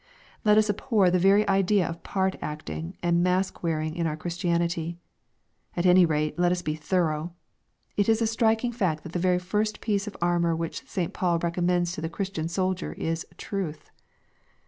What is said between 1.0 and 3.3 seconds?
the very idea of part acting and